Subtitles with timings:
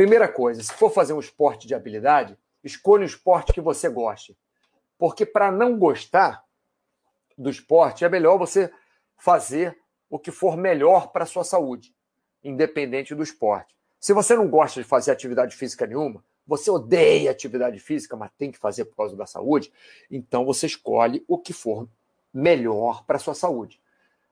[0.00, 2.34] Primeira coisa, se for fazer um esporte de habilidade,
[2.64, 4.34] escolha um esporte que você goste.
[4.96, 6.42] Porque para não gostar
[7.36, 8.72] do esporte, é melhor você
[9.18, 9.76] fazer
[10.08, 11.94] o que for melhor para a sua saúde,
[12.42, 13.76] independente do esporte.
[14.00, 18.50] Se você não gosta de fazer atividade física nenhuma, você odeia atividade física, mas tem
[18.50, 19.70] que fazer por causa da saúde,
[20.10, 21.86] então você escolhe o que for
[22.32, 23.78] melhor para a sua saúde.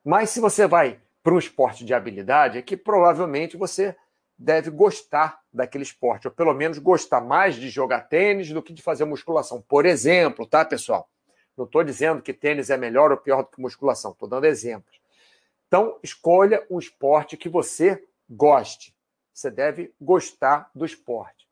[0.03, 3.95] Mas se você vai para um esporte de habilidade, é que provavelmente você
[4.39, 8.81] deve gostar daquele esporte, ou pelo menos gostar mais de jogar tênis do que de
[8.81, 9.61] fazer musculação.
[9.61, 11.11] Por exemplo, tá, pessoal?
[11.57, 15.01] Não estou dizendo que tênis é melhor ou pior do que musculação, estou dando exemplos.
[15.67, 18.95] Então, escolha um esporte que você goste.
[19.35, 21.49] Você deve gostar do esporte.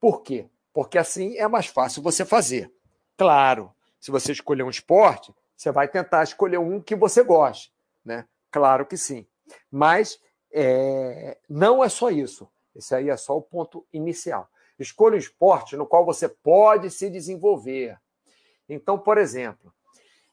[0.00, 0.48] Por quê?
[0.72, 2.72] Porque assim é mais fácil você fazer.
[3.18, 7.70] Claro, se você escolher um esporte, você vai tentar escolher um que você goste,
[8.02, 8.26] né?
[8.50, 9.26] Claro que sim.
[9.70, 10.18] Mas
[10.52, 12.48] é, não é só isso.
[12.74, 14.48] Esse aí é só o ponto inicial.
[14.78, 17.98] Escolha um esporte no qual você pode se desenvolver.
[18.68, 19.72] Então, por exemplo,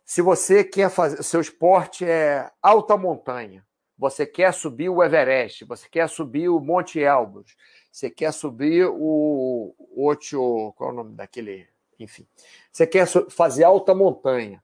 [0.06, 3.66] se você quer fazer, seu esporte é alta montanha,
[3.98, 7.58] você quer subir o Everest, você quer subir o Monte Elbrus,
[7.92, 11.68] você quer subir o Ocho, qual é o nome daquele,
[12.00, 12.28] enfim,
[12.72, 14.64] você quer fazer alta montanha,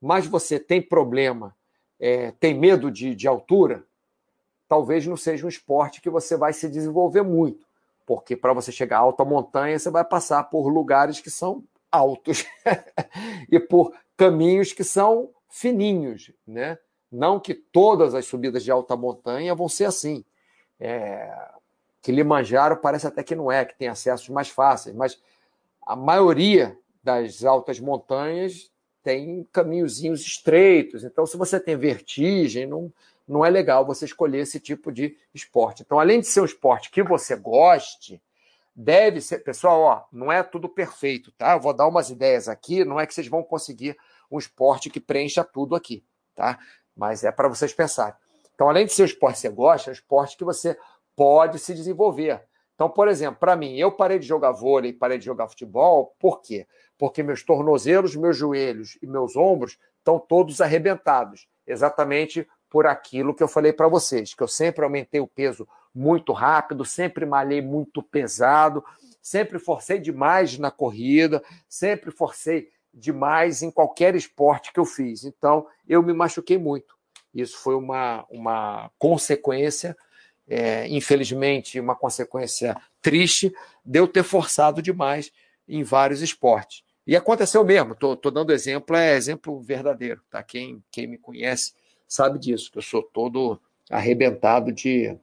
[0.00, 1.54] mas você tem problema,
[2.00, 3.86] é, tem medo de, de altura,
[4.70, 7.66] talvez não seja um esporte que você vai se desenvolver muito,
[8.06, 12.46] porque para você chegar a alta montanha, você vai passar por lugares que são altos
[13.50, 16.78] e por caminhos que são fininhos, né?
[17.10, 20.24] Não que todas as subidas de alta montanha vão ser assim.
[20.78, 21.36] É...
[22.00, 25.20] Kilimanjaro parece até que não é, que tem acessos mais fáceis, mas
[25.84, 28.70] a maioria das altas montanhas
[29.02, 31.02] tem caminhozinhos estreitos.
[31.02, 32.92] Então, se você tem vertigem, não,
[33.30, 35.82] não é legal você escolher esse tipo de esporte.
[35.82, 38.20] Então, além de ser um esporte que você goste,
[38.74, 39.38] deve ser.
[39.44, 41.52] Pessoal, ó, não é tudo perfeito, tá?
[41.52, 43.96] Eu vou dar umas ideias aqui, não é que vocês vão conseguir
[44.28, 46.04] um esporte que preencha tudo aqui,
[46.34, 46.58] tá?
[46.96, 48.14] Mas é para vocês pensarem.
[48.52, 50.76] Então, além de ser um esporte que você gosta, é um esporte que você
[51.14, 52.42] pode se desenvolver.
[52.74, 56.40] Então, por exemplo, para mim, eu parei de jogar vôlei, parei de jogar futebol, por
[56.40, 56.66] quê?
[56.98, 63.42] Porque meus tornozelos, meus joelhos e meus ombros estão todos arrebentados, exatamente por aquilo que
[63.42, 68.00] eu falei para vocês, que eu sempre aumentei o peso muito rápido, sempre malhei muito
[68.00, 68.82] pesado,
[69.20, 75.24] sempre forcei demais na corrida, sempre forcei demais em qualquer esporte que eu fiz.
[75.24, 76.96] Então, eu me machuquei muito.
[77.34, 79.96] Isso foi uma, uma consequência,
[80.48, 83.52] é, infelizmente, uma consequência triste
[83.84, 85.32] de eu ter forçado demais
[85.68, 86.82] em vários esportes.
[87.06, 90.22] E aconteceu mesmo, estou dando exemplo, é exemplo verdadeiro.
[90.30, 90.42] Tá?
[90.42, 91.72] Quem, quem me conhece
[92.10, 95.16] sabe disso, que eu sou todo arrebentado de,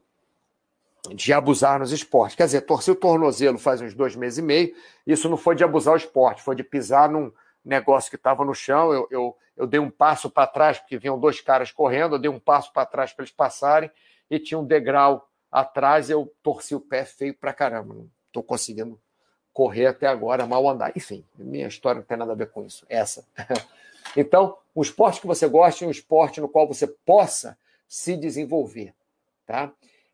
[1.14, 2.38] de abusar nos esportes.
[2.38, 4.74] Quer dizer, torci o tornozelo faz uns dois meses e meio,
[5.06, 7.32] isso não foi de abusar o esporte, foi de pisar num
[7.64, 11.20] negócio que estava no chão, eu, eu, eu dei um passo para trás, porque vinham
[11.20, 13.92] dois caras correndo, eu dei um passo para trás para eles passarem,
[14.32, 18.98] e tinha um degrau atrás, eu torci o pé feio para caramba, não estou conseguindo
[19.52, 20.94] correr até agora, mal andar.
[20.96, 23.26] Enfim, minha história não tem nada a ver com isso, essa.
[24.16, 27.58] Então, um esporte que você goste é um esporte no qual você possa
[27.88, 28.94] se desenvolver,
[29.46, 29.72] tá?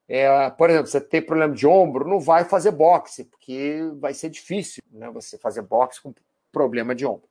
[0.07, 4.29] É, por exemplo, você tem problema de ombro, não vai fazer boxe, porque vai ser
[4.29, 6.13] difícil né, você fazer boxe com
[6.51, 7.27] problema de ombro.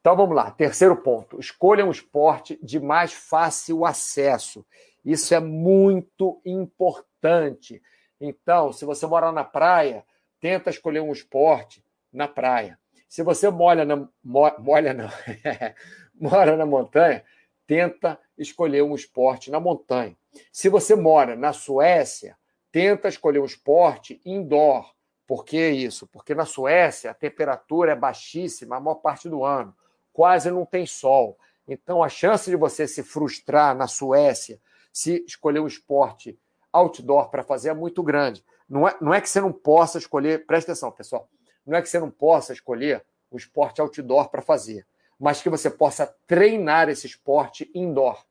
[0.00, 4.64] Então vamos lá, terceiro ponto: escolha um esporte de mais fácil acesso.
[5.04, 7.82] Isso é muito importante.
[8.20, 10.04] Então, se você mora na praia,
[10.40, 12.78] tenta escolher um esporte na praia.
[13.08, 14.96] Se você molha na, molha
[16.14, 17.24] mora na montanha,
[17.66, 20.16] tenta escolher um esporte na montanha.
[20.52, 22.36] Se você mora na Suécia,
[22.72, 24.92] tenta escolher um esporte indoor.
[25.26, 26.06] Por que isso?
[26.08, 29.74] Porque na Suécia a temperatura é baixíssima a maior parte do ano,
[30.12, 31.38] quase não tem sol.
[31.66, 34.60] Então a chance de você se frustrar na Suécia
[34.92, 36.38] se escolher um esporte
[36.72, 38.44] outdoor para fazer é muito grande.
[38.68, 41.28] Não é, não é que você não possa escolher, presta atenção, pessoal,
[41.66, 44.86] não é que você não possa escolher o esporte outdoor para fazer,
[45.18, 48.24] mas que você possa treinar esse esporte indoor.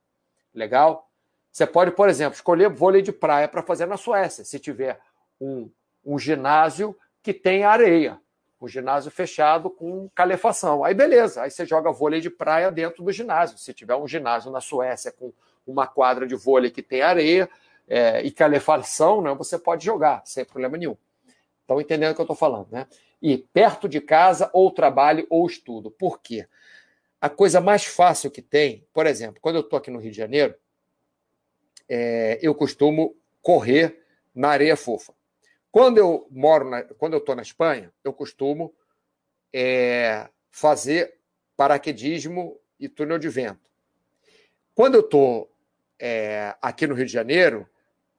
[0.54, 1.10] Legal?
[1.52, 5.00] Você pode, por exemplo, escolher vôlei de praia para fazer na Suécia, se tiver
[5.40, 5.70] um,
[6.06, 8.20] um ginásio que tem areia,
[8.60, 10.84] um ginásio fechado com calefação.
[10.84, 13.58] Aí beleza, aí você joga vôlei de praia dentro do ginásio.
[13.58, 15.32] Se tiver um ginásio na Suécia com
[15.66, 17.50] uma quadra de vôlei que tem areia
[17.88, 20.98] é, e calefação, né, você pode jogar sem problema nenhum.
[21.64, 22.88] Estão entendendo o que eu estou falando, né?
[23.22, 25.90] E perto de casa, ou trabalho, ou estudo.
[25.90, 26.46] Por quê?
[27.20, 30.18] A coisa mais fácil que tem, por exemplo, quando eu estou aqui no Rio de
[30.18, 30.56] Janeiro,
[31.88, 34.04] é, eu costumo correr
[34.36, 35.14] na areia fofa.
[35.72, 38.74] Quando eu moro, na, quando eu estou na Espanha, eu costumo
[39.54, 41.16] é, fazer
[41.56, 43.72] paraquedismo e túnel de vento.
[44.76, 45.52] Quando eu estou
[45.98, 47.68] é, aqui no Rio de Janeiro,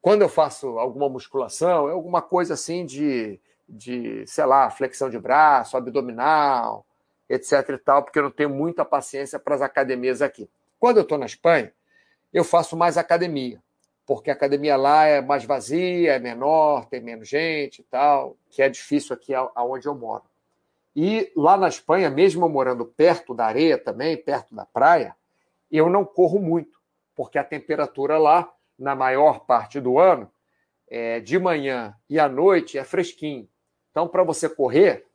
[0.04, 5.18] quando eu faço alguma musculação, é alguma coisa assim de, de, sei lá, flexão de
[5.18, 6.84] braço, abdominal,
[7.26, 10.46] etc e tal, porque eu não tenho muita paciência para as academias aqui.
[10.78, 11.72] Quando eu estou na Espanha,
[12.34, 13.62] eu faço mais academia,
[14.04, 18.60] porque a academia lá é mais vazia, é menor, tem menos gente e tal, que
[18.60, 20.24] é difícil aqui aonde eu moro.
[20.94, 25.16] E lá na Espanha, mesmo eu morando perto da areia também, perto da praia,
[25.72, 26.78] eu não corro muito,
[27.16, 30.30] porque a temperatura lá, na maior parte do ano,
[30.88, 33.48] é, de manhã e à noite é fresquinho.
[33.90, 35.06] Então, para você correr,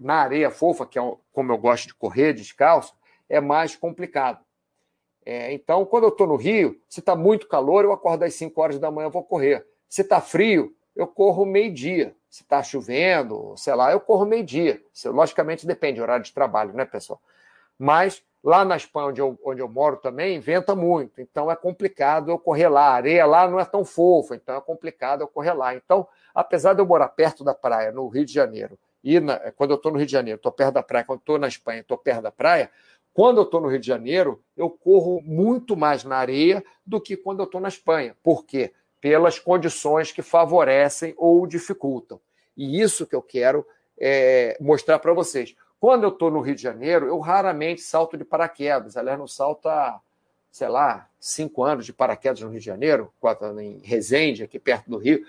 [0.00, 2.94] na areia fofa, que é como eu gosto de correr descalço,
[3.28, 4.44] é mais complicado.
[5.26, 8.60] É, então, quando eu estou no Rio, se está muito calor, eu acordo às 5
[8.60, 9.66] horas da manhã, vou correr.
[9.88, 12.14] Se está frio, eu corro meio-dia.
[12.28, 14.82] Se está chovendo, sei lá, eu corro meio-dia.
[15.06, 17.20] Logicamente depende do horário de trabalho, né, pessoal?
[17.78, 21.18] Mas lá na Espanha, onde eu, onde eu moro também, venta muito.
[21.18, 22.88] Então é complicado eu correr lá.
[22.88, 25.74] A areia lá não é tão fofa, então é complicado eu correr lá.
[25.74, 29.70] Então, apesar de eu morar perto da praia, no Rio de Janeiro, e na, quando
[29.70, 31.96] eu estou no Rio de Janeiro, estou perto da praia, quando estou na Espanha, estou
[31.96, 32.70] perto da praia,
[33.14, 37.16] quando eu estou no Rio de Janeiro, eu corro muito mais na areia do que
[37.16, 38.14] quando eu estou na Espanha.
[38.22, 38.72] Por quê?
[39.00, 42.20] Pelas condições que favorecem ou dificultam.
[42.56, 43.66] E isso que eu quero
[43.98, 45.54] é, mostrar para vocês.
[45.84, 48.96] Quando eu estou no Rio de Janeiro, eu raramente salto de paraquedas.
[48.96, 50.00] Aliás, não salto há,
[50.50, 53.12] sei lá, cinco anos de paraquedas no Rio de Janeiro,
[53.60, 55.26] em Resende, aqui perto do Rio.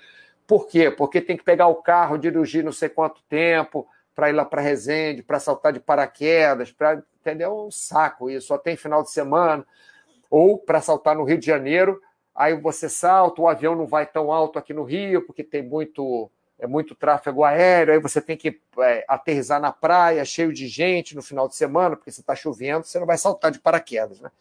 [0.48, 0.90] Por quê?
[0.90, 3.86] Porque tem que pegar o carro, dirigir não sei quanto tempo
[4.16, 7.52] para ir lá para Resende, para saltar de paraquedas, para entendeu?
[7.52, 9.68] É um saco isso, só tem final de semana.
[10.30, 12.02] Ou para saltar no Rio de Janeiro,
[12.34, 16.32] aí você salta, o avião não vai tão alto aqui no Rio, porque tem muito
[16.58, 21.16] é muito tráfego aéreo, aí você tem que é, aterrizar na praia, cheio de gente
[21.16, 24.20] no final de semana, porque se está chovendo, você não vai saltar de paraquedas.
[24.20, 24.32] Né?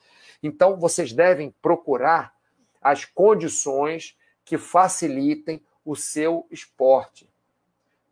[0.43, 2.35] Então, vocês devem procurar
[2.81, 7.29] as condições que facilitem o seu esporte.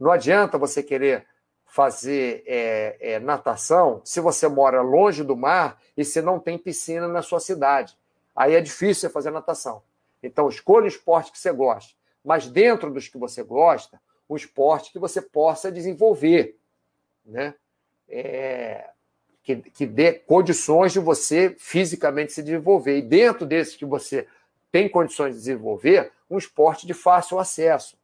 [0.00, 1.26] Não adianta você querer
[1.64, 7.06] fazer é, é, natação se você mora longe do mar e se não tem piscina
[7.06, 7.96] na sua cidade.
[8.34, 9.82] Aí é difícil você fazer natação.
[10.22, 11.94] Então, escolha o esporte que você gosta.
[12.24, 16.56] Mas dentro dos que você gosta, um esporte que você possa desenvolver.
[17.24, 17.54] Né?
[18.08, 18.90] É,
[19.42, 22.98] que, que dê condições de você fisicamente se desenvolver.
[22.98, 24.26] E dentro desses que você
[24.70, 27.96] tem condições de desenvolver, um esporte de fácil acesso.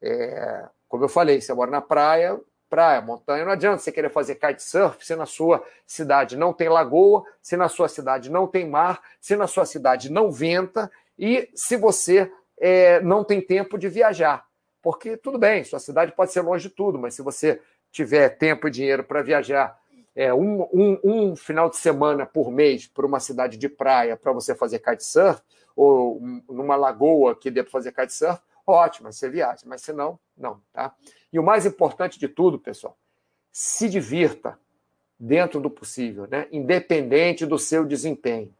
[0.00, 3.44] É, como eu falei, você mora na praia, praia, montanha.
[3.44, 7.68] Não adianta você querer fazer kitesurf se na sua cidade não tem lagoa, se na
[7.68, 13.00] sua cidade não tem mar, se na sua cidade não venta e se você é,
[13.00, 14.46] não tem tempo de viajar.
[14.82, 17.60] Porque tudo bem, sua cidade pode ser longe de tudo, mas se você
[17.90, 19.78] tiver tempo e dinheiro para viajar
[20.14, 24.32] é, um, um, um, final de semana por mês para uma cidade de praia para
[24.32, 25.40] você fazer kitesurf,
[25.76, 30.60] ou numa lagoa que dê para fazer kitesurf, ótimo, você viaja, mas se não, não,
[30.72, 30.94] tá?
[31.32, 32.96] E o mais importante de tudo, pessoal,
[33.52, 34.58] se divirta
[35.18, 36.46] dentro do possível, né?
[36.52, 38.54] independente do seu desempenho.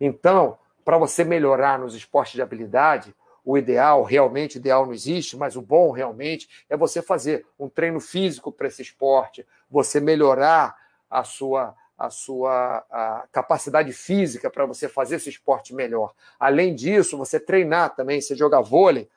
[0.00, 3.14] Então, para você melhorar nos esportes de habilidade,
[3.48, 7.98] o ideal, realmente ideal não existe, mas o bom realmente é você fazer um treino
[7.98, 10.76] físico para esse esporte, você melhorar
[11.10, 16.12] a sua a sua a capacidade física para você fazer esse esporte melhor.
[16.38, 19.08] Além disso, você treinar também, você jogar vôlei,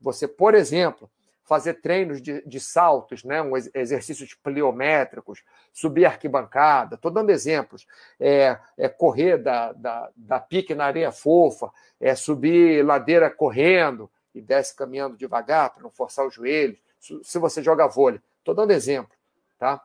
[0.00, 1.10] você, por exemplo,
[1.50, 3.42] fazer treinos de, de saltos, né?
[3.42, 5.42] um exercícios pliométricos,
[5.72, 7.88] subir arquibancada, estou dando exemplos,
[8.20, 14.40] é, é correr da, da, da, pique na areia fofa, é subir ladeira correndo e
[14.40, 18.20] desce caminhando devagar para não forçar os joelhos, se você joga vôlei.
[18.38, 19.10] Estou dando exemplo,
[19.58, 19.82] tá?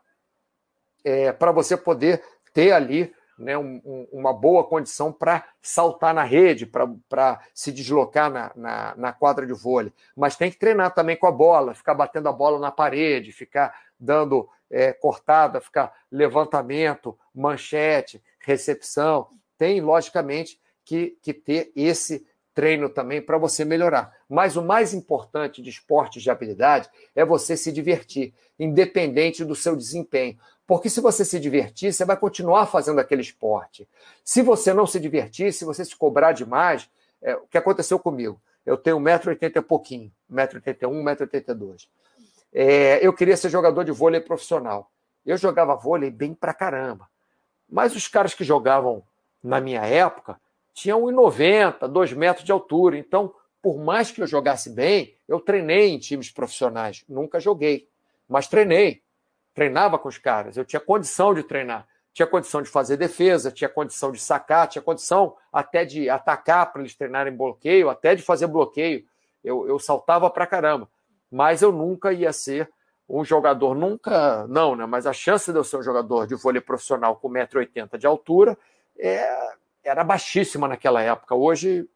[1.03, 6.23] É, para você poder ter ali né, um, um, uma boa condição para saltar na
[6.23, 9.91] rede, para se deslocar na, na, na, quadra de vôlei.
[10.15, 13.75] Mas tem que treinar também com a bola, ficar batendo a bola na parede, ficar
[13.99, 19.29] dando é, cortada, ficar levantamento, manchete, recepção.
[19.57, 22.25] Tem, logicamente, que, que ter esse
[22.55, 24.15] treino também para você melhorar.
[24.27, 29.75] Mas o mais importante de esportes de habilidade é você se divertir, independente do seu
[29.75, 30.39] desempenho.
[30.65, 33.87] Porque se você se divertir, você vai continuar fazendo aquele esporte.
[34.23, 36.89] Se você não se divertir, se você se cobrar demais,
[37.21, 38.41] é, o que aconteceu comigo?
[38.65, 41.87] Eu tenho 1,80m e pouquinho, 1,81m, 1,82m.
[42.51, 44.89] É, eu queria ser jogador de vôlei profissional.
[45.25, 47.07] Eu jogava vôlei bem pra caramba.
[47.69, 49.03] Mas os caras que jogavam
[49.43, 50.39] na minha época
[50.75, 52.97] tinham 1,90m, 2 metros de altura.
[52.97, 57.03] Então, por mais que eu jogasse bem, eu treinei em times profissionais.
[57.07, 57.87] Nunca joguei,
[58.27, 59.01] mas treinei.
[59.53, 60.57] Treinava com os caras.
[60.57, 61.87] Eu tinha condição de treinar.
[62.13, 66.81] Tinha condição de fazer defesa, tinha condição de sacar, tinha condição até de atacar para
[66.81, 69.05] eles treinarem bloqueio, até de fazer bloqueio.
[69.43, 70.89] Eu, eu saltava para caramba.
[71.31, 72.69] Mas eu nunca ia ser
[73.07, 74.85] um jogador, nunca, não, né?
[74.85, 78.57] Mas a chance de eu ser um jogador de vôlei profissional com 1,80m de altura
[78.97, 81.35] é, era baixíssima naquela época.
[81.35, 81.87] Hoje,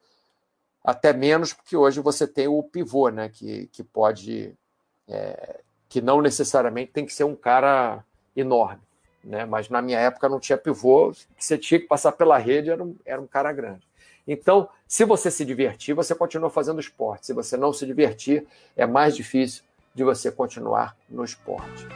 [0.83, 3.29] até menos, porque hoje você tem o pivô, né?
[3.29, 4.53] Que, que pode.
[5.07, 8.03] É, que não necessariamente tem que ser um cara
[8.35, 8.81] enorme.
[9.23, 9.43] Né?
[9.45, 12.95] Mas na minha época não tinha pivô, você tinha que passar pela rede, era um,
[13.03, 13.87] era um cara grande.
[14.27, 17.25] Então, se você se divertir, você continua fazendo esporte.
[17.25, 18.45] Se você não se divertir,
[18.77, 19.63] é mais difícil
[19.95, 21.87] de você continuar no esporte.